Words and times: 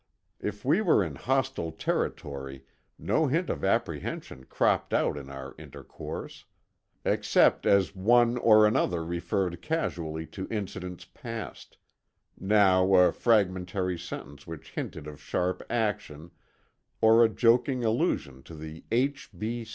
If 0.39 0.65
we 0.65 0.81
were 0.81 1.03
in 1.03 1.13
hostile 1.13 1.71
territory 1.71 2.65
no 2.97 3.27
hint 3.27 3.51
of 3.51 3.63
apprehension 3.63 4.45
cropped 4.45 4.95
out 4.95 5.15
in 5.15 5.29
our 5.29 5.53
intercourse; 5.59 6.45
except 7.05 7.67
as 7.67 7.95
one 7.95 8.35
or 8.37 8.65
another 8.65 9.05
referred 9.05 9.61
casually 9.61 10.25
to 10.25 10.47
incidents 10.49 11.05
past—now 11.05 12.95
a 12.95 13.11
fragmentary 13.11 13.99
sentence 13.99 14.47
which 14.47 14.71
hinted 14.71 15.05
of 15.05 15.21
sharp 15.21 15.61
action, 15.69 16.31
or 16.99 17.23
a 17.23 17.29
joking 17.29 17.85
allusion 17.85 18.41
to 18.41 18.55
the 18.55 18.83
"H. 18.91 19.29